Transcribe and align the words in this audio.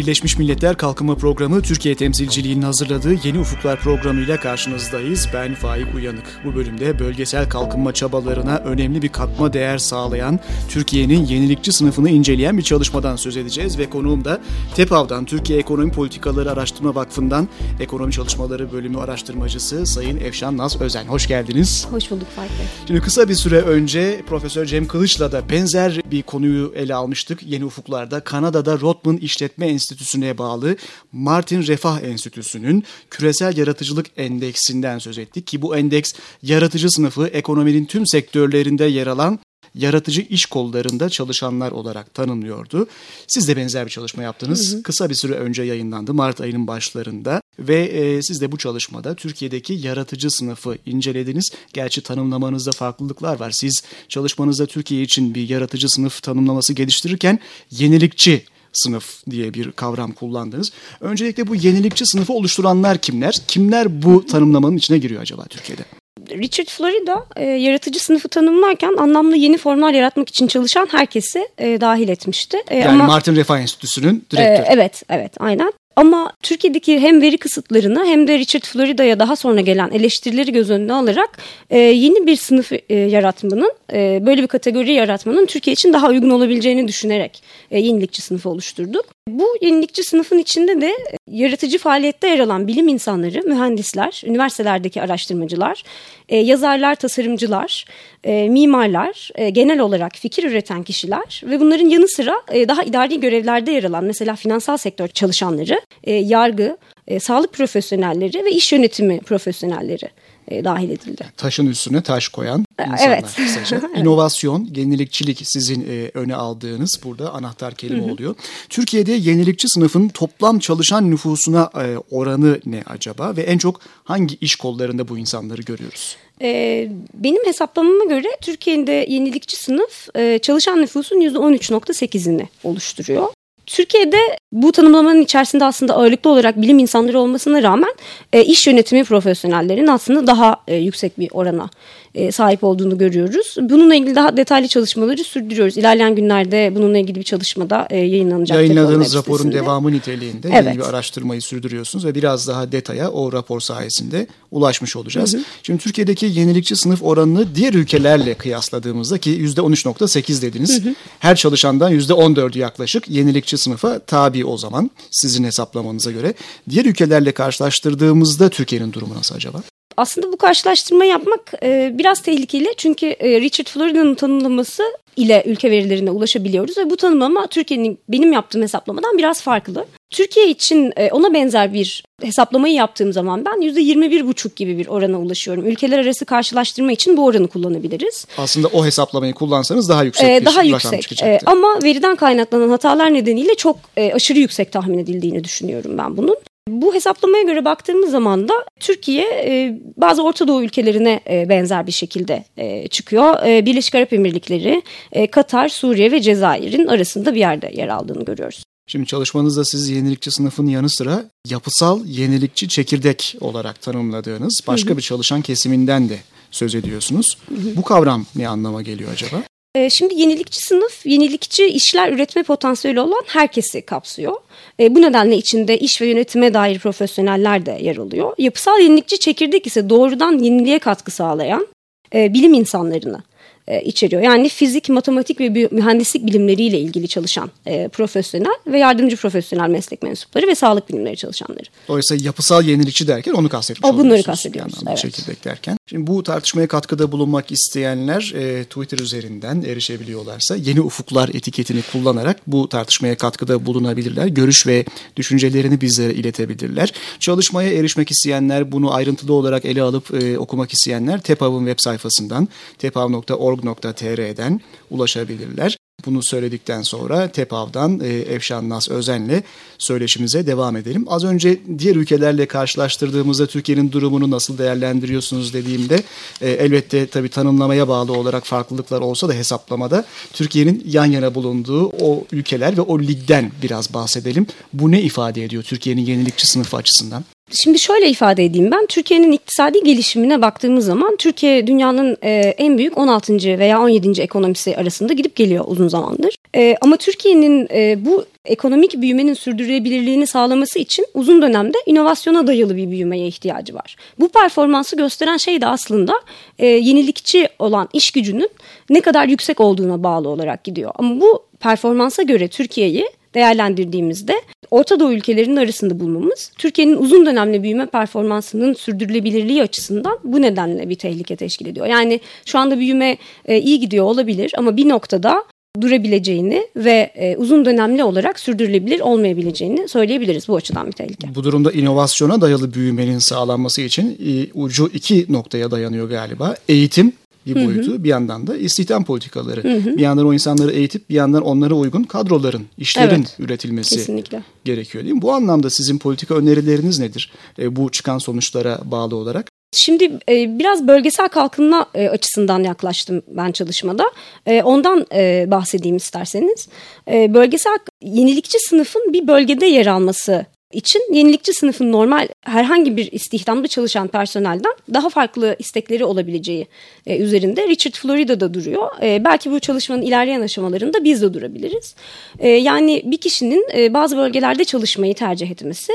Birleşmiş 0.00 0.38
Milletler 0.38 0.76
Kalkınma 0.76 1.14
Programı 1.14 1.62
Türkiye 1.62 1.94
temsilciliğinin 1.94 2.62
hazırladığı 2.62 3.26
Yeni 3.26 3.38
Ufuklar 3.38 3.80
programıyla 3.80 4.40
karşınızdayız. 4.40 5.28
Ben 5.34 5.54
Faik 5.54 5.94
Uyanık. 5.94 6.40
Bu 6.44 6.54
bölümde 6.54 6.98
bölgesel 6.98 7.48
kalkınma 7.48 7.94
çabalarına 7.94 8.56
önemli 8.56 9.02
bir 9.02 9.08
katma 9.08 9.52
değer 9.52 9.78
sağlayan 9.78 10.40
Türkiye'nin 10.68 11.26
yenilikçi 11.26 11.72
sınıfını 11.72 12.10
inceleyen 12.10 12.58
bir 12.58 12.62
çalışmadan 12.62 13.16
söz 13.16 13.36
edeceğiz 13.36 13.78
ve 13.78 13.90
konuğum 13.90 14.24
da 14.24 14.40
TEPAV'dan 14.74 15.24
Türkiye 15.24 15.58
Ekonomi 15.58 15.92
Politikaları 15.92 16.50
Araştırma 16.50 16.94
Vakfı'ndan 16.94 17.48
Ekonomi 17.80 18.12
Çalışmaları 18.12 18.72
Bölümü 18.72 18.98
araştırmacısı 18.98 19.86
Sayın 19.86 20.20
Efşan 20.20 20.56
Naz 20.56 20.80
Özen. 20.80 21.04
Hoş 21.04 21.28
geldiniz. 21.28 21.86
Hoş 21.90 22.10
bulduk 22.10 22.28
Faik 22.36 22.50
Bey. 22.50 22.66
Şimdi 22.86 23.00
kısa 23.00 23.28
bir 23.28 23.34
süre 23.34 23.60
önce 23.60 24.22
Profesör 24.28 24.66
Cem 24.66 24.86
Kılıç'la 24.86 25.32
da 25.32 25.48
benzer 25.50 26.00
bir 26.10 26.22
konuyu 26.22 26.72
ele 26.76 26.94
almıştık. 26.94 27.42
Yeni 27.42 27.64
Ufuklar'da 27.64 28.20
Kanada'da 28.20 28.80
Rotman 28.80 29.16
İşletme 29.16 29.68
Enstitüsü'ne 29.90 30.38
bağlı 30.38 30.76
Martin 31.12 31.62
Refah 31.62 32.02
Enstitüsü'nün 32.02 32.84
küresel 33.10 33.56
yaratıcılık 33.56 34.06
endeksinden 34.16 34.98
söz 34.98 35.18
ettik 35.18 35.46
ki 35.46 35.62
bu 35.62 35.76
endeks 35.76 36.12
yaratıcı 36.42 36.90
sınıfı 36.90 37.26
ekonominin 37.26 37.84
tüm 37.84 38.06
sektörlerinde 38.06 38.84
yer 38.84 39.06
alan 39.06 39.38
yaratıcı 39.74 40.20
iş 40.20 40.46
kollarında 40.46 41.08
çalışanlar 41.08 41.72
olarak 41.72 42.14
tanınıyordu. 42.14 42.86
Siz 43.28 43.48
de 43.48 43.56
benzer 43.56 43.86
bir 43.86 43.90
çalışma 43.90 44.22
yaptınız. 44.22 44.72
Hı 44.72 44.76
hı. 44.76 44.82
Kısa 44.82 45.10
bir 45.10 45.14
süre 45.14 45.34
önce 45.34 45.62
yayınlandı 45.62 46.14
Mart 46.14 46.40
ayının 46.40 46.66
başlarında 46.66 47.42
ve 47.58 47.84
e, 47.84 48.22
siz 48.22 48.40
de 48.40 48.52
bu 48.52 48.58
çalışmada 48.58 49.14
Türkiye'deki 49.14 49.72
yaratıcı 49.72 50.30
sınıfı 50.30 50.78
incelediniz. 50.86 51.50
Gerçi 51.72 52.00
tanımlamanızda 52.00 52.72
farklılıklar 52.72 53.40
var. 53.40 53.50
Siz 53.50 53.82
çalışmanızda 54.08 54.66
Türkiye 54.66 55.02
için 55.02 55.34
bir 55.34 55.48
yaratıcı 55.48 55.88
sınıf 55.88 56.22
tanımlaması 56.22 56.72
geliştirirken 56.72 57.38
yenilikçi 57.70 58.44
sınıf 58.72 59.26
diye 59.30 59.54
bir 59.54 59.72
kavram 59.72 60.12
kullandınız. 60.12 60.72
Öncelikle 61.00 61.46
bu 61.46 61.54
yenilikçi 61.54 62.06
sınıfı 62.06 62.32
oluşturanlar 62.32 62.98
kimler? 62.98 63.38
Kimler 63.48 64.02
bu 64.02 64.26
tanımlamanın 64.26 64.76
içine 64.76 64.98
giriyor 64.98 65.22
acaba 65.22 65.44
Türkiye'de? 65.44 65.82
Richard 66.30 66.66
Florida 66.66 67.26
e, 67.36 67.44
yaratıcı 67.44 68.04
sınıfı 68.04 68.28
tanımlarken 68.28 68.96
anlamlı 68.96 69.36
yeni 69.36 69.58
formlar 69.58 69.92
yaratmak 69.92 70.28
için 70.28 70.46
çalışan 70.46 70.88
herkesi 70.90 71.48
e, 71.58 71.80
dahil 71.80 72.08
etmişti. 72.08 72.56
E, 72.68 72.78
yani 72.78 72.88
ama, 72.88 73.04
Martin 73.04 73.36
Refah 73.36 73.58
Enstitüsü'nün 73.58 74.24
direktörü. 74.30 74.66
E, 74.66 74.72
evet, 74.72 75.02
evet 75.08 75.32
aynen. 75.40 75.72
Ama 76.00 76.32
Türkiye'deki 76.42 77.00
hem 77.00 77.22
veri 77.22 77.38
kısıtlarını 77.38 78.04
hem 78.04 78.28
de 78.28 78.38
Richard 78.38 78.62
Florida'ya 78.62 79.18
daha 79.18 79.36
sonra 79.36 79.60
gelen 79.60 79.90
eleştirileri 79.90 80.52
göz 80.52 80.70
önüne 80.70 80.92
alarak 80.92 81.38
e, 81.70 81.78
yeni 81.78 82.26
bir 82.26 82.36
sınıf 82.36 82.72
e, 82.72 82.94
yaratmanın, 82.94 83.72
e, 83.92 84.26
böyle 84.26 84.42
bir 84.42 84.46
kategori 84.46 84.92
yaratmanın 84.92 85.46
Türkiye 85.46 85.72
için 85.72 85.92
daha 85.92 86.08
uygun 86.08 86.30
olabileceğini 86.30 86.88
düşünerek 86.88 87.42
e, 87.70 87.80
yenilikçi 87.80 88.22
sınıfı 88.22 88.48
oluşturduk. 88.48 89.06
Bu 89.28 89.46
yenilikçi 89.60 90.02
sınıfın 90.02 90.38
içinde 90.38 90.80
de 90.80 90.86
e, 90.86 91.16
yaratıcı 91.30 91.78
faaliyette 91.78 92.28
yer 92.28 92.38
alan 92.38 92.68
bilim 92.68 92.88
insanları, 92.88 93.42
mühendisler, 93.46 94.22
üniversitelerdeki 94.26 95.02
araştırmacılar, 95.02 95.82
e, 96.28 96.36
yazarlar, 96.36 96.94
tasarımcılar, 96.94 97.84
e, 98.24 98.48
mimarlar, 98.48 99.30
e, 99.34 99.50
genel 99.50 99.80
olarak 99.80 100.12
fikir 100.16 100.44
üreten 100.44 100.82
kişiler 100.82 101.42
ve 101.44 101.60
bunların 101.60 101.88
yanı 101.88 102.08
sıra 102.08 102.42
e, 102.52 102.68
daha 102.68 102.82
idari 102.82 103.20
görevlerde 103.20 103.70
yer 103.70 103.84
alan 103.84 104.04
mesela 104.04 104.36
finansal 104.36 104.76
sektör 104.76 105.08
çalışanları, 105.08 105.80
e, 106.04 106.12
yargı, 106.12 106.76
e, 107.08 107.20
sağlık 107.20 107.52
profesyonelleri 107.52 108.44
ve 108.44 108.52
iş 108.52 108.72
yönetimi 108.72 109.20
profesyonelleri 109.20 110.08
e, 110.50 110.64
dahil 110.64 110.90
edildi. 110.90 111.24
Taşın 111.36 111.66
üstüne 111.66 112.02
taş 112.02 112.28
koyan 112.28 112.64
insanlar 112.80 113.08
evet. 113.08 113.24
kısaca. 113.36 113.82
İnovasyon, 113.96 114.68
yenilikçilik 114.74 115.40
sizin 115.44 115.80
e, 115.80 116.10
öne 116.14 116.34
aldığınız 116.34 117.00
burada 117.04 117.34
anahtar 117.34 117.74
kelime 117.74 118.04
Hı-hı. 118.04 118.12
oluyor. 118.12 118.34
Türkiye'de 118.68 119.12
yenilikçi 119.12 119.68
sınıfın 119.68 120.08
toplam 120.08 120.58
çalışan 120.58 121.10
nüfusuna 121.10 121.70
e, 121.74 121.96
oranı 122.10 122.60
ne 122.66 122.82
acaba 122.86 123.36
ve 123.36 123.42
en 123.42 123.58
çok 123.58 123.80
hangi 124.04 124.36
iş 124.40 124.56
kollarında 124.56 125.08
bu 125.08 125.18
insanları 125.18 125.62
görüyoruz? 125.62 126.16
Ee, 126.42 126.88
benim 127.14 127.46
hesaplamama 127.46 128.04
göre 128.04 128.28
Türkiye'de 128.40 129.06
yenilikçi 129.08 129.56
sınıf 129.56 130.08
e, 130.16 130.38
çalışan 130.38 130.80
nüfusun 130.80 131.16
%13.8'ini 131.16 132.46
oluşturuyor. 132.64 133.28
Türkiye'de 133.70 134.18
bu 134.52 134.72
tanımlamanın 134.72 135.22
içerisinde 135.22 135.64
aslında 135.64 135.94
ağırlıklı 135.94 136.30
olarak 136.30 136.62
bilim 136.62 136.78
insanları 136.78 137.18
olmasına 137.18 137.62
rağmen 137.62 137.94
e, 138.32 138.44
iş 138.44 138.66
yönetimi 138.66 139.04
profesyonellerin 139.04 139.86
aslında 139.86 140.26
daha 140.26 140.56
e, 140.68 140.76
yüksek 140.76 141.18
bir 141.18 141.28
orana 141.32 141.70
e, 142.14 142.32
sahip 142.32 142.64
olduğunu 142.64 142.98
görüyoruz. 142.98 143.56
Bununla 143.60 143.94
ilgili 143.94 144.14
daha 144.14 144.36
detaylı 144.36 144.68
çalışmaları 144.68 145.24
sürdürüyoruz. 145.24 145.76
İlerleyen 145.76 146.14
günlerde 146.14 146.72
bununla 146.74 146.98
ilgili 146.98 147.18
bir 147.18 147.24
çalışmada 147.24 147.86
e, 147.90 147.96
yayınlanacak. 147.96 148.58
Yayınladığınız 148.58 149.14
raporun 149.14 149.52
devamı 149.52 149.92
niteliğinde 149.92 150.48
evet. 150.52 150.64
yeni 150.64 150.78
bir 150.78 150.88
araştırmayı 150.88 151.42
sürdürüyorsunuz 151.42 152.04
ve 152.04 152.14
biraz 152.14 152.48
daha 152.48 152.72
detaya 152.72 153.10
o 153.10 153.32
rapor 153.32 153.60
sayesinde 153.60 154.26
ulaşmış 154.50 154.96
olacağız. 154.96 155.34
Hı 155.34 155.38
hı. 155.38 155.42
Şimdi 155.62 155.82
Türkiye'deki 155.82 156.26
yenilikçi 156.26 156.76
sınıf 156.76 157.02
oranını 157.02 157.54
diğer 157.54 157.74
ülkelerle 157.74 158.34
kıyasladığımızda 158.34 159.18
ki 159.18 159.30
%13.8 159.30 160.42
dediniz. 160.42 160.84
Hı 160.84 160.88
hı. 160.88 160.94
Her 161.18 161.36
çalışandan 161.36 161.92
%14'ü 161.92 162.58
yaklaşık 162.58 163.10
yenilikçi 163.10 163.58
sınıfa 163.60 163.98
tabi 163.98 164.44
o 164.44 164.56
zaman 164.58 164.90
sizin 165.10 165.44
hesaplamanıza 165.44 166.10
göre. 166.10 166.34
Diğer 166.70 166.84
ülkelerle 166.84 167.32
karşılaştırdığımızda 167.32 168.48
Türkiye'nin 168.48 168.92
durumu 168.92 169.14
nasıl 169.14 169.34
acaba? 169.34 169.62
Aslında 169.96 170.32
bu 170.32 170.36
karşılaştırma 170.36 171.04
yapmak 171.04 171.52
e, 171.62 171.90
biraz 171.98 172.22
tehlikeli 172.22 172.74
çünkü 172.76 173.06
e, 173.06 173.40
Richard 173.40 173.66
Florida'nın 173.66 174.14
tanımlaması 174.14 174.82
ile 175.16 175.42
ülke 175.46 175.70
verilerine 175.70 176.10
ulaşabiliyoruz 176.10 176.78
ve 176.78 176.90
bu 176.90 176.96
tanımlama 176.96 177.46
Türkiye'nin 177.46 177.98
benim 178.08 178.32
yaptığım 178.32 178.62
hesaplamadan 178.62 179.18
biraz 179.18 179.42
farklı. 179.42 179.86
Türkiye 180.10 180.48
için 180.48 180.92
e, 180.96 181.10
ona 181.10 181.34
benzer 181.34 181.74
bir 181.74 182.04
hesaplamayı 182.22 182.74
yaptığım 182.74 183.12
zaman 183.12 183.44
ben 183.44 183.52
%21,5 183.52 184.54
gibi 184.56 184.78
bir 184.78 184.86
orana 184.86 185.20
ulaşıyorum. 185.20 185.66
Ülkeler 185.66 185.98
arası 185.98 186.24
karşılaştırma 186.24 186.92
için 186.92 187.16
bu 187.16 187.24
oranı 187.24 187.48
kullanabiliriz. 187.48 188.26
Aslında 188.38 188.68
o 188.68 188.84
hesaplamayı 188.84 189.34
kullansanız 189.34 189.88
daha 189.88 190.04
yüksek 190.04 190.28
ee, 190.28 190.40
bir 190.40 190.46
daha 190.46 190.62
yüksek. 190.62 191.02
çıkacaktı. 191.02 191.46
Ee, 191.46 191.50
ama 191.50 191.78
veriden 191.82 192.16
kaynaklanan 192.16 192.68
hatalar 192.68 193.14
nedeniyle 193.14 193.54
çok 193.54 193.76
e, 193.96 194.12
aşırı 194.12 194.38
yüksek 194.38 194.72
tahmin 194.72 194.98
edildiğini 194.98 195.44
düşünüyorum 195.44 195.98
ben 195.98 196.16
bunun. 196.16 196.36
Bu 196.70 196.94
hesaplamaya 196.94 197.42
göre 197.42 197.64
baktığımız 197.64 198.10
zaman 198.10 198.48
da 198.48 198.54
Türkiye 198.80 199.24
e, 199.24 199.78
bazı 199.96 200.22
Orta 200.22 200.48
Doğu 200.48 200.62
ülkelerine 200.62 201.20
e, 201.30 201.48
benzer 201.48 201.86
bir 201.86 201.92
şekilde 201.92 202.44
e, 202.56 202.88
çıkıyor. 202.88 203.34
Birleşik 203.66 203.94
Arap 203.94 204.12
Emirlikleri, 204.12 204.82
Katar, 205.30 205.68
Suriye 205.68 206.12
ve 206.12 206.20
Cezayir'in 206.20 206.86
arasında 206.86 207.34
bir 207.34 207.40
yerde 207.40 207.72
yer 207.74 207.88
aldığını 207.88 208.24
görüyoruz. 208.24 208.64
Şimdi 208.86 209.06
çalışmanızda 209.06 209.64
siz 209.64 209.90
yenilikçi 209.90 210.30
sınıfın 210.30 210.66
yanı 210.66 210.90
sıra 210.90 211.24
yapısal 211.46 212.06
yenilikçi 212.06 212.68
çekirdek 212.68 213.36
olarak 213.40 213.82
tanımladığınız 213.82 214.60
başka 214.66 214.90
hı 214.90 214.92
hı. 214.92 214.96
bir 214.96 215.02
çalışan 215.02 215.42
kesiminden 215.42 216.08
de 216.08 216.18
söz 216.50 216.74
ediyorsunuz. 216.74 217.38
Hı 217.48 217.54
hı. 217.54 217.76
Bu 217.76 217.82
kavram 217.82 218.26
ne 218.36 218.48
anlama 218.48 218.82
geliyor 218.82 219.10
acaba? 219.12 219.42
Ee, 219.74 219.90
şimdi 219.90 220.14
yenilikçi 220.20 220.60
sınıf, 220.60 221.06
yenilikçi 221.06 221.66
işler 221.66 222.12
üretme 222.12 222.42
potansiyeli 222.42 223.00
olan 223.00 223.22
herkesi 223.26 223.82
kapsıyor. 223.82 224.36
E, 224.80 224.94
bu 224.94 225.02
nedenle 225.02 225.36
içinde 225.36 225.78
iş 225.78 226.02
ve 226.02 226.06
yönetime 226.06 226.54
dair 226.54 226.78
profesyoneller 226.78 227.66
de 227.66 227.78
yer 227.82 227.96
alıyor. 227.96 228.32
Yapısal 228.38 228.80
yenilikçi 228.80 229.18
çekirdek 229.18 229.66
ise 229.66 229.90
doğrudan 229.90 230.38
yeniliğe 230.38 230.78
katkı 230.78 231.10
sağlayan 231.10 231.66
e, 232.14 232.34
bilim 232.34 232.54
insanlarını 232.54 233.22
e, 233.68 233.82
içeriyor. 233.82 234.22
Yani 234.22 234.48
fizik, 234.48 234.88
matematik 234.88 235.40
ve 235.40 235.68
mühendislik 235.70 236.26
bilimleriyle 236.26 236.78
ilgili 236.78 237.08
çalışan 237.08 237.50
e, 237.66 237.88
profesyonel 237.88 238.54
ve 238.66 238.78
yardımcı 238.78 239.16
profesyonel 239.16 239.68
meslek 239.68 240.02
mensupları 240.02 240.46
ve 240.46 240.54
sağlık 240.54 240.88
bilimleri 240.88 241.16
çalışanları. 241.16 241.66
Dolayısıyla 241.88 242.24
yapısal 242.24 242.64
yenilikçi 242.64 243.08
derken 243.08 243.32
onu 243.32 243.48
kastetmiş 243.48 243.90
o, 243.90 243.98
bunları 243.98 244.22
kastediyoruz. 244.22 244.74
Evet. 244.88 244.98
Çekirdek 244.98 245.44
derken. 245.44 245.76
Şimdi 245.90 246.06
bu 246.06 246.22
tartışmaya 246.22 246.68
katkıda 246.68 247.12
bulunmak 247.12 247.52
isteyenler 247.52 248.32
e, 248.34 248.64
Twitter 248.64 248.98
üzerinden 248.98 249.62
erişebiliyorlarsa 249.62 250.56
yeni 250.56 250.80
ufuklar 250.80 251.28
etiketini 251.28 251.82
kullanarak 251.92 252.40
bu 252.46 252.68
tartışmaya 252.68 253.16
katkıda 253.16 253.66
bulunabilirler. 253.66 254.26
Görüş 254.26 254.66
ve 254.66 254.84
düşüncelerini 255.16 255.80
bizlere 255.80 256.14
iletebilirler. 256.14 256.92
Çalışmaya 257.20 257.72
erişmek 257.72 258.10
isteyenler 258.10 258.72
bunu 258.72 258.94
ayrıntılı 258.94 259.32
olarak 259.32 259.64
ele 259.64 259.82
alıp 259.82 260.22
e, 260.22 260.38
okumak 260.38 260.72
isteyenler 260.72 261.20
TEPAV'ın 261.20 261.66
web 261.66 261.78
sayfasından 261.78 262.48
tepav.org 262.78 263.30
org.tr'den 263.30 264.60
ulaşabilirler. 264.90 265.79
Bunu 266.06 266.22
söyledikten 266.22 266.82
sonra 266.82 267.28
TEPAV'dan 267.28 268.00
e, 268.00 268.08
Efşan 268.08 268.68
Nas 268.68 268.88
Özen'le 268.88 269.42
söyleşimize 269.78 270.46
devam 270.46 270.76
edelim. 270.76 271.04
Az 271.08 271.24
önce 271.24 271.60
diğer 271.78 271.96
ülkelerle 271.96 272.46
karşılaştırdığımızda 272.46 273.46
Türkiye'nin 273.46 273.92
durumunu 273.92 274.30
nasıl 274.30 274.58
değerlendiriyorsunuz 274.58 275.54
dediğimde 275.54 276.02
e, 276.40 276.50
elbette 276.50 277.06
tabii 277.06 277.28
tanımlamaya 277.28 277.88
bağlı 277.88 278.12
olarak 278.12 278.46
farklılıklar 278.46 279.00
olsa 279.00 279.28
da 279.28 279.32
hesaplamada 279.32 280.04
Türkiye'nin 280.32 280.82
yan 280.86 281.06
yana 281.06 281.34
bulunduğu 281.34 281.86
o 282.00 282.24
ülkeler 282.32 282.76
ve 282.76 282.80
o 282.80 283.00
ligden 283.00 283.52
biraz 283.62 283.94
bahsedelim. 283.94 284.46
Bu 284.72 284.90
ne 284.90 285.02
ifade 285.02 285.44
ediyor 285.44 285.62
Türkiye'nin 285.62 286.06
yenilikçi 286.06 286.46
sınıfı 286.46 286.76
açısından? 286.76 287.24
Şimdi 287.52 287.78
şöyle 287.78 288.10
ifade 288.10 288.44
edeyim 288.44 288.70
ben 288.70 288.86
Türkiye'nin 288.86 289.32
iktisadi 289.32 289.82
gelişimine 289.82 290.42
baktığımız 290.42 290.84
zaman 290.84 291.16
Türkiye 291.16 291.66
dünyanın 291.66 292.16
e, 292.22 292.30
en 292.58 292.78
büyük 292.78 292.98
16. 292.98 293.58
veya 293.58 293.80
17. 293.80 294.22
ekonomisi 294.22 294.76
arasında 294.76 295.12
gidip 295.12 295.36
geliyor 295.36 295.64
uzun 295.68 295.88
zamandır. 295.88 296.34
E, 296.56 296.76
ama 296.80 296.96
Türkiye'nin 296.96 297.68
e, 297.72 298.04
bu 298.04 298.24
ekonomik 298.44 299.00
büyümenin 299.00 299.34
sürdürülebilirliğini 299.34 300.26
sağlaması 300.26 300.78
için 300.78 301.06
uzun 301.14 301.42
dönemde 301.42 301.78
inovasyona 301.86 302.46
dayalı 302.46 302.76
bir 302.76 302.90
büyümeye 302.90 303.26
ihtiyacı 303.26 303.74
var. 303.74 303.96
Bu 304.20 304.28
performansı 304.28 304.96
gösteren 304.96 305.36
şey 305.36 305.60
de 305.60 305.66
aslında 305.66 306.12
e, 306.58 306.66
yenilikçi 306.66 307.48
olan 307.58 307.88
iş 307.92 308.10
gücünün 308.10 308.50
ne 308.90 309.00
kadar 309.00 309.28
yüksek 309.28 309.60
olduğuna 309.60 310.02
bağlı 310.02 310.28
olarak 310.28 310.64
gidiyor. 310.64 310.92
Ama 310.94 311.20
bu 311.20 311.42
performansa 311.60 312.22
göre 312.22 312.48
Türkiye'yi 312.48 313.06
değerlendirdiğimizde 313.34 314.34
Orta 314.70 315.00
Doğu 315.00 315.12
ülkelerinin 315.12 315.56
arasında 315.56 316.00
bulmamız 316.00 316.52
Türkiye'nin 316.58 316.96
uzun 316.96 317.26
dönemli 317.26 317.62
büyüme 317.62 317.86
performansının 317.86 318.74
sürdürülebilirliği 318.74 319.62
açısından 319.62 320.18
bu 320.24 320.42
nedenle 320.42 320.88
bir 320.88 320.94
tehlike 320.94 321.36
teşkil 321.36 321.66
ediyor. 321.66 321.86
Yani 321.86 322.20
şu 322.44 322.58
anda 322.58 322.78
büyüme 322.78 323.16
e, 323.44 323.58
iyi 323.58 323.80
gidiyor 323.80 324.04
olabilir 324.04 324.52
ama 324.56 324.76
bir 324.76 324.88
noktada 324.88 325.44
durabileceğini 325.80 326.66
ve 326.76 327.12
e, 327.14 327.36
uzun 327.36 327.64
dönemli 327.64 328.04
olarak 328.04 328.40
sürdürülebilir 328.40 329.00
olmayabileceğini 329.00 329.88
söyleyebiliriz. 329.88 330.48
Bu 330.48 330.56
açıdan 330.56 330.86
bir 330.86 330.92
tehlike. 330.92 331.34
Bu 331.34 331.44
durumda 331.44 331.72
inovasyona 331.72 332.40
dayalı 332.40 332.74
büyümenin 332.74 333.18
sağlanması 333.18 333.82
için 333.82 334.18
e, 334.26 334.52
ucu 334.54 334.90
iki 334.94 335.32
noktaya 335.32 335.70
dayanıyor 335.70 336.08
galiba. 336.08 336.56
Eğitim 336.68 337.12
bir 337.46 337.54
boyutu. 337.54 337.92
Hı 337.92 337.94
hı. 337.94 338.04
Bir 338.04 338.08
yandan 338.08 338.46
da 338.46 338.56
istihdam 338.56 339.04
politikaları. 339.04 339.64
Hı 339.64 339.76
hı. 339.76 339.96
Bir 339.96 340.02
yandan 340.02 340.26
o 340.26 340.32
insanları 340.32 340.72
eğitip 340.72 341.10
bir 341.10 341.14
yandan 341.14 341.42
onlara 341.42 341.74
uygun 341.74 342.02
kadroların, 342.02 342.66
işlerin 342.78 343.14
evet, 343.14 343.36
üretilmesi 343.38 343.96
kesinlikle. 343.96 344.42
gerekiyor 344.64 345.04
değil 345.04 345.14
mi? 345.14 345.22
Bu 345.22 345.32
anlamda 345.32 345.70
sizin 345.70 345.98
politika 345.98 346.34
önerileriniz 346.34 346.98
nedir? 346.98 347.32
E, 347.58 347.76
bu 347.76 347.90
çıkan 347.90 348.18
sonuçlara 348.18 348.80
bağlı 348.84 349.16
olarak. 349.16 349.50
Şimdi 349.72 350.04
e, 350.28 350.58
biraz 350.58 350.88
bölgesel 350.88 351.28
kalkınma 351.28 351.86
e, 351.94 352.08
açısından 352.08 352.62
yaklaştım 352.62 353.22
ben 353.28 353.52
çalışmada. 353.52 354.04
E, 354.46 354.62
ondan 354.62 355.06
e, 355.14 355.44
bahsedeyim 355.50 355.96
isterseniz. 355.96 356.68
E, 357.10 357.34
bölgesel 357.34 357.78
yenilikçi 358.02 358.58
sınıfın 358.58 359.12
bir 359.12 359.28
bölgede 359.28 359.66
yer 359.66 359.86
alması 359.86 360.46
için 360.72 361.14
yenilikçi 361.14 361.52
sınıfın 361.52 361.92
normal 361.92 362.28
herhangi 362.40 362.96
bir 362.96 363.12
istihdamda 363.12 363.68
çalışan 363.68 364.08
personelden 364.08 364.72
daha 364.94 365.08
farklı 365.08 365.56
istekleri 365.58 366.04
olabileceği 366.04 366.66
e, 367.06 367.16
üzerinde 367.16 367.68
Richard 367.68 367.94
Florida'da 367.94 368.54
duruyor. 368.54 369.02
E, 369.02 369.24
belki 369.24 369.50
bu 369.50 369.60
çalışmanın 369.60 370.02
ilerleyen 370.02 370.40
aşamalarında 370.40 371.04
biz 371.04 371.22
de 371.22 371.34
durabiliriz. 371.34 371.94
E, 372.38 372.48
yani 372.48 373.02
bir 373.04 373.16
kişinin 373.16 373.68
e, 373.76 373.94
bazı 373.94 374.16
bölgelerde 374.16 374.64
çalışmayı 374.64 375.14
tercih 375.14 375.50
etmesi 375.50 375.92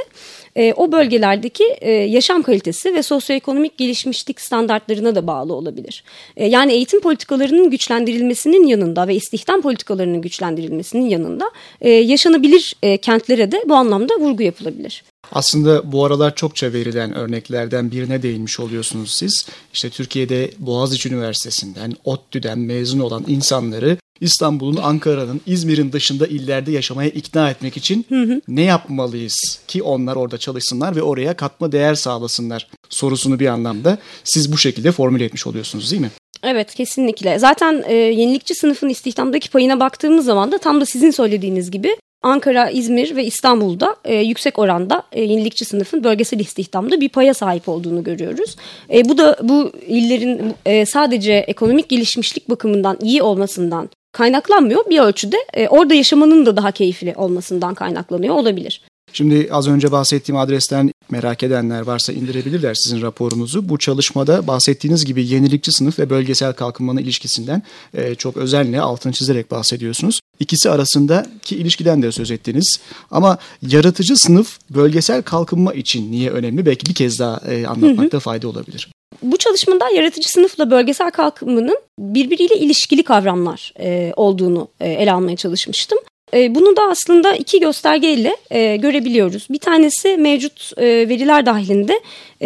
e, 0.56 0.74
o 0.74 0.92
bölgelerdeki 0.92 1.64
e, 1.82 1.92
yaşam 1.92 2.44
kalitesi 2.44 2.94
ve 2.94 3.04
sosyoekonomik 3.04 3.78
gelişmişlik 3.78 4.42
standartlarına 4.42 5.16
da 5.16 5.28
bağlı 5.28 5.54
olabilir. 5.54 6.04
E, 6.38 6.48
yani 6.48 6.72
eğitim 6.72 7.02
politikalarının 7.02 7.70
güçlendirilmesinin 7.70 8.68
yanında 8.68 9.08
ve 9.08 9.16
istihdam 9.16 9.62
politikalarının 9.62 10.22
güçlendirilmesinin 10.22 11.10
yanında 11.10 11.52
e, 11.82 11.90
yaşanabilir 11.90 12.76
e, 12.84 12.98
kentlere 12.98 13.52
de 13.52 13.64
bu 13.66 13.74
anlamda 13.74 14.14
vurgu 14.20 14.44
yapılabilir. 14.66 15.04
Aslında 15.32 15.92
bu 15.92 16.06
aralar 16.06 16.36
çokça 16.36 16.74
verilen 16.74 17.14
örneklerden 17.16 17.92
birine 17.92 18.24
değinmiş 18.24 18.60
oluyorsunuz 18.60 19.12
siz. 19.12 19.48
İşte 19.74 19.90
Türkiye'de 19.90 20.52
Boğaziçi 20.60 21.10
Üniversitesi'nden, 21.10 21.94
ODTÜ'den 22.04 22.60
mezun 22.60 23.00
olan 23.00 23.24
insanları 23.28 23.98
İstanbul'un, 24.22 24.82
Ankara'nın, 24.82 25.42
İzmir'in 25.46 25.92
dışında 25.92 26.28
illerde 26.28 26.72
yaşamaya 26.72 27.10
ikna 27.10 27.50
etmek 27.50 27.78
için 27.78 28.06
hı 28.10 28.24
hı. 28.24 28.42
ne 28.48 28.62
yapmalıyız 28.62 29.60
ki 29.68 29.84
onlar 29.84 30.16
orada 30.16 30.38
çalışsınlar 30.38 30.96
ve 30.96 31.02
oraya 31.02 31.36
katma 31.36 31.72
değer 31.72 31.96
sağlasınlar 31.96 32.68
sorusunu 32.90 33.40
bir 33.40 33.48
anlamda 33.48 33.98
siz 34.24 34.52
bu 34.52 34.58
şekilde 34.58 34.92
formüle 34.92 35.26
etmiş 35.26 35.48
oluyorsunuz 35.48 35.92
değil 35.92 36.02
mi? 36.02 36.12
Evet 36.44 36.76
kesinlikle. 36.76 37.40
Zaten 37.40 37.84
e, 37.88 37.94
yenilikçi 37.94 38.56
sınıfın 38.56 38.90
istihdamdaki 38.90 39.50
payına 39.50 39.80
baktığımız 39.80 40.26
zaman 40.26 40.52
da 40.52 40.58
tam 40.58 40.82
da 40.82 40.86
sizin 40.86 41.12
söylediğiniz 41.12 41.72
gibi 41.72 41.96
Ankara, 42.26 42.70
İzmir 42.70 43.16
ve 43.16 43.26
İstanbul'da 43.26 43.96
e, 44.06 44.16
yüksek 44.16 44.60
oranda 44.60 45.04
e, 45.12 45.24
yenilikçi 45.24 45.66
sınıfın 45.66 46.04
bölgesel 46.04 46.40
istihdamda 46.40 47.02
bir 47.02 47.10
paya 47.10 47.34
sahip 47.34 47.70
olduğunu 47.70 48.04
görüyoruz. 48.04 48.56
E, 48.94 49.10
bu 49.10 49.18
da 49.18 49.38
bu 49.44 49.72
illerin 49.88 50.54
e, 50.66 50.86
sadece 50.86 51.34
ekonomik 51.34 51.90
gelişmişlik 51.90 52.50
bakımından 52.50 52.98
iyi 53.02 53.24
olmasından 53.24 53.90
kaynaklanmıyor. 54.12 54.90
Bir 54.90 55.00
ölçüde 55.00 55.38
e, 55.54 55.68
orada 55.68 55.94
yaşamanın 55.94 56.46
da 56.46 56.58
daha 56.58 56.72
keyifli 56.72 57.14
olmasından 57.18 57.74
kaynaklanıyor 57.74 58.36
olabilir. 58.36 58.82
Şimdi 59.18 59.48
az 59.52 59.68
önce 59.68 59.92
bahsettiğim 59.92 60.40
adresten 60.40 60.92
merak 61.10 61.44
edenler 61.44 61.82
varsa 61.82 62.14
indirebilirler 62.14 62.74
sizin 62.74 63.02
raporunuzu. 63.02 63.70
Bu 63.70 63.78
çalışmada 63.78 64.48
bahsettiğiniz 64.48 65.06
gibi 65.06 65.28
yenilikçi 65.28 65.72
sınıf 65.72 66.00
ve 66.00 66.10
bölgesel 66.10 66.54
kalkınmanın 66.54 67.00
ilişkisinden 67.00 67.64
e, 67.94 68.16
çok 68.16 68.38
özenle 68.38 68.82
altını 68.82 69.14
çizerek 69.14 69.52
bahsediyorsunuz. 69.52 70.20
İkisi 70.40 70.70
arasındaki 70.70 71.56
ilişkiden 71.56 72.02
de 72.02 72.12
söz 72.12 72.32
ettiniz. 72.32 72.80
Ama 73.12 73.38
yaratıcı 73.62 74.18
sınıf 74.18 74.60
bölgesel 74.70 75.22
kalkınma 75.22 75.74
için 75.74 76.12
niye 76.12 76.30
önemli? 76.30 76.66
Belki 76.66 76.86
bir 76.86 76.94
kez 76.94 77.20
daha 77.20 77.42
e, 77.48 77.68
anlatmakta 77.68 78.20
fayda 78.20 78.48
olabilir. 78.48 78.92
Bu 79.24 79.38
çalışmada 79.38 79.90
yaratıcı 79.90 80.32
sınıfla 80.32 80.72
bölgesel 80.72 81.12
kalkınmanın 81.12 81.80
birbiriyle 82.00 82.56
ilişkili 82.56 83.04
kavramlar 83.04 83.74
e, 83.80 84.14
olduğunu 84.16 84.68
e, 84.80 84.90
ele 84.90 85.12
almaya 85.12 85.36
çalışmıştım. 85.36 86.00
E, 86.34 86.56
bunu 86.56 86.76
da 86.76 86.82
aslında 86.82 87.36
iki 87.36 87.60
göstergeyle 87.60 88.38
e, 88.52 88.76
görebiliyoruz. 88.76 89.48
Bir 89.50 89.60
tanesi 89.60 90.18
mevcut 90.18 90.72
e, 90.78 90.84
veriler 90.84 91.46
dahilinde 91.46 92.00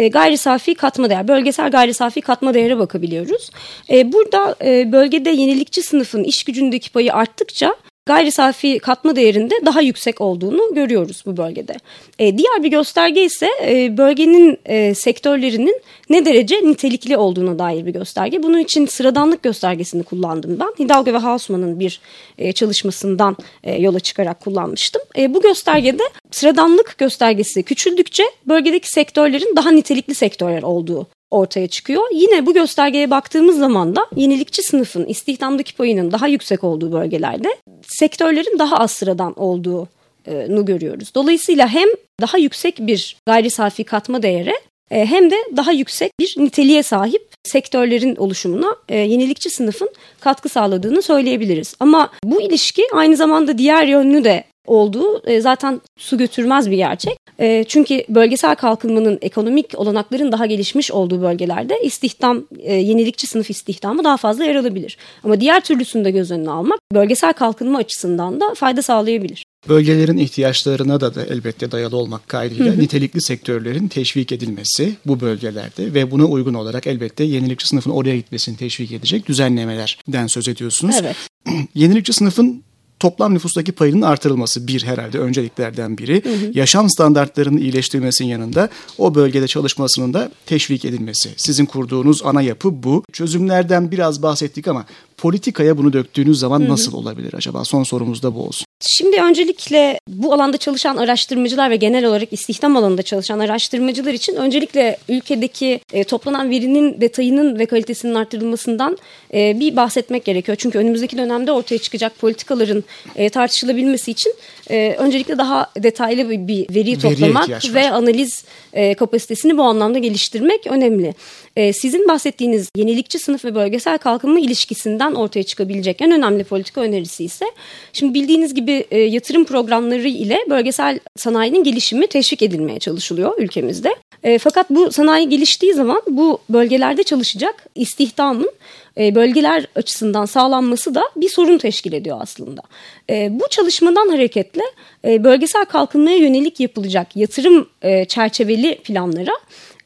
gayri 0.08 0.36
safi 0.36 0.74
katma 0.74 1.10
değer, 1.10 1.28
bölgesel 1.28 1.70
gayri 1.70 1.94
safi 1.94 2.20
katma 2.20 2.54
değere 2.54 2.78
bakabiliyoruz. 2.78 3.50
Burada 3.90 4.56
bölgede 4.92 5.30
yenilikçi 5.30 5.82
sınıfın 5.82 6.24
iş 6.24 6.44
gücündeki 6.44 6.92
payı 6.92 7.14
arttıkça 7.14 7.74
gayri 8.06 8.30
safi 8.30 8.78
katma 8.78 9.16
değerinde 9.16 9.54
daha 9.66 9.80
yüksek 9.80 10.20
olduğunu 10.20 10.74
görüyoruz 10.74 11.22
bu 11.26 11.36
bölgede. 11.36 11.74
E, 12.18 12.38
diğer 12.38 12.62
bir 12.62 12.68
gösterge 12.68 13.24
ise 13.24 13.48
e, 13.66 13.96
bölgenin 13.96 14.58
e, 14.64 14.94
sektörlerinin 14.94 15.80
ne 16.10 16.24
derece 16.24 16.56
nitelikli 16.56 17.16
olduğuna 17.16 17.58
dair 17.58 17.86
bir 17.86 17.92
gösterge. 17.92 18.42
Bunun 18.42 18.58
için 18.58 18.86
sıradanlık 18.86 19.42
göstergesini 19.42 20.02
kullandım 20.02 20.60
ben. 20.60 20.84
Hidalgo 20.84 21.12
ve 21.12 21.18
Hausmann'ın 21.18 21.80
bir 21.80 22.00
e, 22.38 22.52
çalışmasından 22.52 23.36
e, 23.64 23.82
yola 23.82 24.00
çıkarak 24.00 24.40
kullanmıştım. 24.40 25.02
E, 25.18 25.34
bu 25.34 25.40
göstergede 25.42 26.02
sıradanlık 26.30 26.98
göstergesi 26.98 27.62
küçüldükçe 27.62 28.24
bölgedeki 28.46 28.88
sektörlerin 28.88 29.56
daha 29.56 29.70
nitelikli 29.70 30.14
sektörler 30.14 30.62
olduğu 30.62 31.06
ortaya 31.30 31.66
çıkıyor. 31.66 32.02
Yine 32.12 32.46
bu 32.46 32.54
göstergeye 32.54 33.10
baktığımız 33.10 33.58
zaman 33.58 33.96
da 33.96 34.06
yenilikçi 34.16 34.62
sınıfın 34.62 35.06
istihdamdaki 35.06 35.76
payının 35.76 36.12
daha 36.12 36.28
yüksek 36.28 36.64
olduğu 36.64 36.92
bölgelerde 36.92 37.56
sektörlerin 37.82 38.58
daha 38.58 38.76
az 38.76 38.90
sıradan 38.90 39.40
olduğunu 39.40 40.64
görüyoruz. 40.64 41.14
Dolayısıyla 41.14 41.68
hem 41.68 41.88
daha 42.20 42.38
yüksek 42.38 42.78
bir 42.78 43.16
gayri 43.26 43.50
safi 43.50 43.84
katma 43.84 44.22
değere 44.22 44.54
e, 44.90 45.06
hem 45.06 45.30
de 45.30 45.36
daha 45.56 45.72
yüksek 45.72 46.12
bir 46.20 46.34
niteliğe 46.38 46.82
sahip 46.82 47.30
sektörlerin 47.44 48.16
oluşumuna 48.16 48.76
e, 48.88 48.96
yenilikçi 48.96 49.50
sınıfın 49.50 49.90
katkı 50.20 50.48
sağladığını 50.48 51.02
söyleyebiliriz. 51.02 51.74
Ama 51.80 52.10
bu 52.24 52.42
ilişki 52.42 52.82
aynı 52.92 53.16
zamanda 53.16 53.58
diğer 53.58 53.86
yönlü 53.86 54.24
de 54.24 54.44
olduğu 54.70 55.22
e, 55.26 55.40
zaten 55.40 55.80
su 55.98 56.18
götürmez 56.18 56.70
bir 56.70 56.76
gerçek. 56.76 57.18
E, 57.40 57.64
çünkü 57.68 58.04
bölgesel 58.08 58.54
kalkınmanın 58.54 59.18
ekonomik 59.22 59.72
olanakların 59.76 60.32
daha 60.32 60.46
gelişmiş 60.46 60.90
olduğu 60.90 61.22
bölgelerde 61.22 61.80
istihdam, 61.82 62.44
e, 62.58 62.74
yenilikçi 62.74 63.26
sınıf 63.26 63.50
istihdamı 63.50 64.04
daha 64.04 64.16
fazla 64.16 64.44
yer 64.44 64.54
alabilir. 64.54 64.96
Ama 65.24 65.40
diğer 65.40 65.60
türlüsünü 65.60 66.04
de 66.04 66.10
göz 66.10 66.30
önüne 66.30 66.50
almak 66.50 66.80
bölgesel 66.94 67.32
kalkınma 67.32 67.78
açısından 67.78 68.40
da 68.40 68.54
fayda 68.54 68.82
sağlayabilir. 68.82 69.44
Bölgelerin 69.68 70.16
ihtiyaçlarına 70.16 71.00
da, 71.00 71.14
da 71.14 71.24
elbette 71.24 71.70
dayalı 71.70 71.96
olmak 71.96 72.28
kaydıyla 72.28 72.66
hı 72.66 72.70
hı. 72.70 72.78
nitelikli 72.78 73.22
sektörlerin 73.22 73.88
teşvik 73.88 74.32
edilmesi 74.32 74.94
bu 75.06 75.20
bölgelerde 75.20 75.94
ve 75.94 76.10
buna 76.10 76.24
uygun 76.24 76.54
olarak 76.54 76.86
elbette 76.86 77.24
yenilikçi 77.24 77.68
sınıfın 77.68 77.90
oraya 77.90 78.16
gitmesini 78.16 78.56
teşvik 78.56 78.92
edecek 78.92 79.28
düzenlemelerden 79.28 80.26
söz 80.26 80.48
ediyorsunuz. 80.48 80.96
Evet. 81.00 81.16
yenilikçi 81.74 82.12
sınıfın 82.12 82.62
toplam 83.00 83.34
nüfustaki 83.34 83.72
payının 83.72 84.02
artırılması 84.02 84.66
bir 84.66 84.84
herhalde 84.84 85.18
önceliklerden 85.18 85.98
biri. 85.98 86.24
Hı 86.24 86.28
hı. 86.28 86.50
Yaşam 86.54 86.90
standartlarının 86.90 87.58
iyileştirilmesinin 87.58 88.28
yanında 88.28 88.68
o 88.98 89.14
bölgede 89.14 89.46
çalışmasının 89.46 90.14
da 90.14 90.30
teşvik 90.46 90.84
edilmesi. 90.84 91.30
Sizin 91.36 91.66
kurduğunuz 91.66 92.22
ana 92.24 92.42
yapı 92.42 92.82
bu. 92.82 93.04
Çözümlerden 93.12 93.90
biraz 93.90 94.22
bahsettik 94.22 94.68
ama 94.68 94.84
politikaya 95.16 95.78
bunu 95.78 95.92
döktüğünüz 95.92 96.38
zaman 96.38 96.60
Hı-hı. 96.60 96.68
nasıl 96.68 96.92
olabilir 96.92 97.34
acaba? 97.34 97.64
Son 97.64 97.82
sorumuz 97.82 98.22
da 98.22 98.34
bu 98.34 98.46
olsun. 98.46 98.69
Şimdi 98.82 99.22
öncelikle 99.22 100.00
bu 100.08 100.34
alanda 100.34 100.56
çalışan 100.56 100.96
araştırmacılar 100.96 101.70
ve 101.70 101.76
genel 101.76 102.04
olarak 102.04 102.32
istihdam 102.32 102.76
alanında 102.76 103.02
çalışan 103.02 103.38
araştırmacılar 103.38 104.12
için 104.12 104.36
öncelikle 104.36 104.96
ülkedeki 105.08 105.80
e, 105.92 106.04
toplanan 106.04 106.50
verinin 106.50 107.00
detayının 107.00 107.58
ve 107.58 107.66
kalitesinin 107.66 108.14
artırılmasından 108.14 108.98
e, 109.34 109.60
bir 109.60 109.76
bahsetmek 109.76 110.24
gerekiyor. 110.24 110.58
Çünkü 110.60 110.78
önümüzdeki 110.78 111.18
dönemde 111.18 111.52
ortaya 111.52 111.78
çıkacak 111.78 112.18
politikaların 112.18 112.84
e, 113.16 113.28
tartışılabilmesi 113.28 114.10
için 114.10 114.34
e, 114.70 114.94
öncelikle 114.98 115.38
daha 115.38 115.70
detaylı 115.78 116.30
bir, 116.30 116.48
bir 116.48 116.74
veri 116.74 116.98
toplamak 116.98 117.74
ve 117.74 117.90
analiz 117.90 118.44
e, 118.72 118.94
kapasitesini 118.94 119.58
bu 119.58 119.62
anlamda 119.62 119.98
geliştirmek 119.98 120.66
önemli. 120.66 121.14
E, 121.56 121.72
sizin 121.72 122.08
bahsettiğiniz 122.08 122.68
yenilikçi 122.76 123.18
sınıf 123.18 123.44
ve 123.44 123.54
bölgesel 123.54 123.98
kalkınma 123.98 124.40
ilişkisinden 124.40 125.14
ortaya 125.14 125.42
çıkabilecek 125.42 126.00
en 126.00 126.12
önemli 126.12 126.44
politika 126.44 126.80
önerisi 126.80 127.24
ise 127.24 127.44
şimdi 127.92 128.14
bildiğiniz 128.14 128.54
gibi 128.54 128.84
e, 128.90 128.98
yatırım 128.98 129.44
programları 129.44 130.08
ile 130.08 130.38
bölgesel 130.50 130.98
sanayinin 131.16 131.64
gelişimi 131.64 132.06
teşvik 132.06 132.42
edilmeye 132.42 132.78
çalışılıyor 132.78 133.38
ülkemizde. 133.38 133.94
E, 134.22 134.38
fakat 134.38 134.70
bu 134.70 134.92
sanayi 134.92 135.28
geliştiği 135.28 135.74
zaman 135.74 136.02
bu 136.08 136.38
bölgelerde 136.48 137.02
çalışacak 137.02 137.66
istihdamın 137.74 138.50
e, 138.98 139.14
bölgeler 139.14 139.66
açısından 139.76 140.24
sağlanması 140.24 140.94
da 140.94 141.02
bir 141.16 141.28
sorun 141.28 141.58
teşkil 141.58 141.92
ediyor 141.92 142.18
aslında. 142.20 142.62
E, 143.10 143.28
bu 143.40 143.48
çalışmadan 143.50 144.08
hareketle 144.08 144.62
e, 145.04 145.24
bölgesel 145.24 145.64
kalkınmaya 145.64 146.16
yönelik 146.16 146.60
yapılacak 146.60 147.16
yatırım 147.16 147.68
çerçeveli 148.08 148.78
planlara 148.84 149.32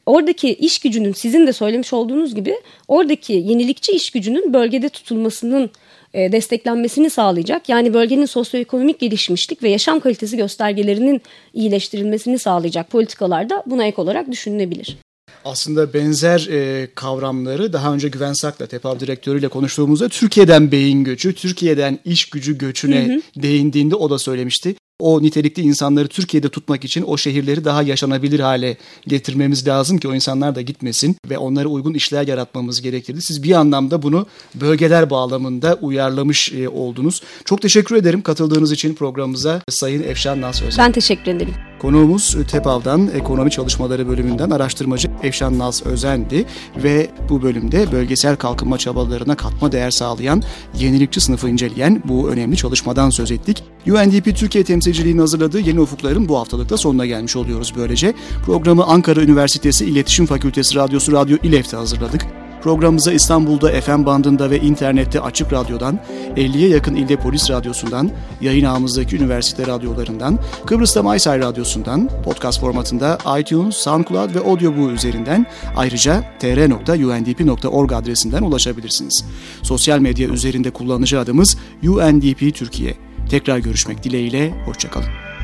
oradaki 0.05 0.53
iş 0.53 0.79
gücünün 0.79 1.13
sizin 1.13 1.47
de 1.47 1.53
söylemiş 1.53 1.93
olduğunuz 1.93 2.35
gibi 2.35 2.55
oradaki 2.87 3.33
yenilikçi 3.33 3.91
iş 3.91 4.09
gücünün 4.09 4.53
bölgede 4.53 4.89
tutulmasının 4.89 5.69
e, 6.13 6.31
desteklenmesini 6.31 7.09
sağlayacak. 7.09 7.69
Yani 7.69 7.93
bölgenin 7.93 8.25
sosyoekonomik 8.25 8.99
gelişmişlik 8.99 9.63
ve 9.63 9.69
yaşam 9.69 9.99
kalitesi 9.99 10.37
göstergelerinin 10.37 11.21
iyileştirilmesini 11.53 12.39
sağlayacak 12.39 12.89
politikalar 12.89 13.49
da 13.49 13.63
buna 13.65 13.85
ek 13.85 14.01
olarak 14.01 14.31
düşünülebilir. 14.31 14.97
Aslında 15.45 15.93
benzer 15.93 16.47
e, 16.51 16.87
kavramları 16.95 17.73
daha 17.73 17.93
önce 17.93 18.09
Güven 18.09 18.33
Sak'la 18.33 18.65
TEPAV 18.65 18.99
direktörüyle 18.99 19.47
konuştuğumuzda 19.47 20.09
Türkiye'den 20.09 20.71
beyin 20.71 21.03
göçü, 21.03 21.35
Türkiye'den 21.35 21.99
iş 22.05 22.29
gücü 22.29 22.57
göçüne 22.57 23.07
hı 23.07 23.13
hı. 23.13 23.21
değindiğinde 23.41 23.95
o 23.95 24.09
da 24.09 24.19
söylemişti 24.19 24.75
o 24.99 25.21
nitelikli 25.21 25.61
insanları 25.61 26.07
Türkiye'de 26.07 26.49
tutmak 26.49 26.85
için 26.85 27.03
o 27.07 27.17
şehirleri 27.17 27.65
daha 27.65 27.83
yaşanabilir 27.83 28.39
hale 28.39 28.77
getirmemiz 29.07 29.67
lazım 29.67 29.97
ki 29.97 30.07
o 30.07 30.13
insanlar 30.13 30.55
da 30.55 30.61
gitmesin 30.61 31.15
ve 31.29 31.37
onlara 31.37 31.67
uygun 31.67 31.93
işler 31.93 32.27
yaratmamız 32.27 32.81
gerekirdi. 32.81 33.21
Siz 33.21 33.43
bir 33.43 33.51
anlamda 33.51 34.01
bunu 34.01 34.25
bölgeler 34.55 35.09
bağlamında 35.09 35.77
uyarlamış 35.81 36.53
e, 36.53 36.69
oldunuz. 36.69 37.21
Çok 37.45 37.61
teşekkür 37.61 37.95
ederim 37.95 38.21
katıldığınız 38.21 38.71
için 38.71 38.95
programımıza 38.95 39.61
Sayın 39.69 40.03
Efşan 40.03 40.41
Naz 40.41 40.61
Özen. 40.61 40.85
Ben 40.85 40.91
teşekkür 40.91 41.31
ederim. 41.31 41.53
Konuğumuz 41.79 42.37
TEPAV'dan 42.51 43.09
Ekonomi 43.15 43.51
Çalışmaları 43.51 44.07
bölümünden 44.07 44.49
araştırmacı 44.49 45.11
Efşan 45.23 45.59
Naz 45.59 45.85
Özen'di 45.85 46.45
ve 46.83 47.09
bu 47.29 47.41
bölümde 47.41 47.91
bölgesel 47.91 48.35
kalkınma 48.35 48.77
çabalarına 48.77 49.35
katma 49.35 49.71
değer 49.71 49.91
sağlayan 49.91 50.43
yenilikçi 50.79 51.21
sınıfı 51.21 51.49
inceleyen 51.49 52.03
bu 52.05 52.29
önemli 52.29 52.57
çalışmadan 52.57 53.09
söz 53.09 53.31
ettik. 53.31 53.63
UNDP 53.87 54.37
Türkiye 54.37 54.63
temsilciliğinin 54.63 55.19
hazırladığı 55.19 55.59
Yeni 55.59 55.79
Ufukların 55.79 56.29
bu 56.29 56.39
haftalıkta 56.39 56.77
sonuna 56.77 57.05
gelmiş 57.05 57.35
oluyoruz 57.35 57.73
böylece. 57.77 58.13
Programı 58.45 58.83
Ankara 58.83 59.21
Üniversitesi 59.21 59.85
İletişim 59.85 60.25
Fakültesi 60.25 60.75
Radyosu 60.75 61.11
Radyo 61.11 61.37
İLEF'te 61.43 61.77
hazırladık. 61.77 62.44
Programımıza 62.65 63.11
İstanbul'da 63.11 63.81
FM 63.81 64.05
bandında 64.05 64.49
ve 64.49 64.59
internette 64.59 65.21
Açık 65.21 65.53
Radyo'dan, 65.53 65.99
50'ye 66.35 66.69
yakın 66.69 66.95
ilde 66.95 67.15
polis 67.15 67.49
radyosundan, 67.49 68.11
yayın 68.41 68.65
ağımızdaki 68.65 69.15
üniversite 69.15 69.67
radyolarından, 69.67 70.39
Kıbrıs'ta 70.65 71.03
Maysay 71.03 71.39
Radyosu'ndan, 71.39 72.09
podcast 72.23 72.59
formatında 72.59 73.17
iTunes, 73.39 73.75
SoundCloud 73.75 74.35
ve 74.35 74.39
Audioboo 74.39 74.89
üzerinden 74.89 75.45
ayrıca 75.75 76.23
tr.undp.org 76.39 77.93
adresinden 77.93 78.43
ulaşabilirsiniz. 78.43 79.25
Sosyal 79.63 79.99
medya 79.99 80.29
üzerinde 80.29 80.69
kullanıcı 80.69 81.19
adımız 81.19 81.57
UNDP 81.83 82.55
Türkiye. 82.55 82.93
Tekrar 83.29 83.57
görüşmek 83.57 84.03
dileğiyle, 84.03 84.53
hoşçakalın. 84.65 85.34